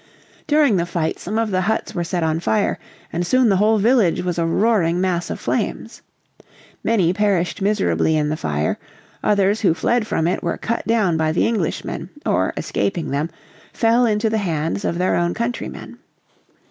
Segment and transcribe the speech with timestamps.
[0.47, 2.79] During the fight some of the huts were set on fire,
[3.13, 6.01] and soon the whole village was a roaring mass of flames.
[6.83, 8.79] Many perished miserably in the fire,
[9.23, 13.29] others who fled from it were cut down by the Englishmen, or escaping them,
[13.73, 15.99] fell into the hands of their own countrymen.